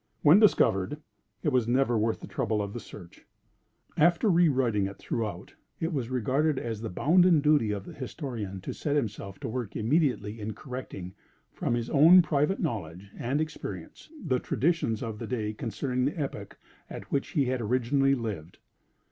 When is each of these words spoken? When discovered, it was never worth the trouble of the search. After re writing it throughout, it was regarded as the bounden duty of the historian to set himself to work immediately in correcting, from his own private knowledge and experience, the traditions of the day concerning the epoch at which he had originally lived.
When 0.23 0.39
discovered, 0.39 0.97
it 1.43 1.49
was 1.51 1.67
never 1.67 1.95
worth 1.95 2.21
the 2.21 2.27
trouble 2.27 2.59
of 2.59 2.73
the 2.73 2.79
search. 2.79 3.23
After 3.95 4.29
re 4.29 4.49
writing 4.49 4.87
it 4.87 4.97
throughout, 4.97 5.53
it 5.79 5.93
was 5.93 6.09
regarded 6.09 6.57
as 6.57 6.81
the 6.81 6.89
bounden 6.89 7.39
duty 7.39 7.69
of 7.69 7.85
the 7.85 7.93
historian 7.93 8.61
to 8.61 8.73
set 8.73 8.95
himself 8.95 9.39
to 9.41 9.47
work 9.47 9.75
immediately 9.75 10.39
in 10.41 10.55
correcting, 10.55 11.13
from 11.53 11.75
his 11.75 11.91
own 11.91 12.23
private 12.23 12.59
knowledge 12.59 13.11
and 13.15 13.39
experience, 13.39 14.09
the 14.25 14.39
traditions 14.39 15.03
of 15.03 15.19
the 15.19 15.27
day 15.27 15.53
concerning 15.53 16.05
the 16.05 16.19
epoch 16.19 16.57
at 16.89 17.11
which 17.11 17.27
he 17.33 17.45
had 17.45 17.61
originally 17.61 18.15
lived. 18.15 18.57